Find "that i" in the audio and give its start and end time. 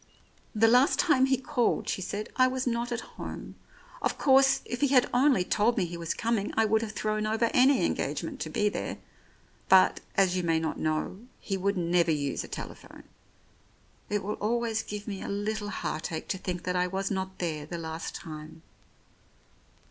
16.63-16.87